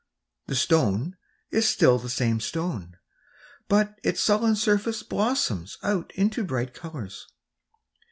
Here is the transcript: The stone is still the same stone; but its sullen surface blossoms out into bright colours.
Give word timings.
The 0.47 0.55
stone 0.55 1.15
is 1.51 1.69
still 1.69 1.99
the 1.99 2.09
same 2.09 2.39
stone; 2.39 2.97
but 3.67 3.99
its 4.03 4.19
sullen 4.19 4.55
surface 4.55 5.03
blossoms 5.03 5.77
out 5.83 6.11
into 6.15 6.43
bright 6.43 6.73
colours. 6.73 7.27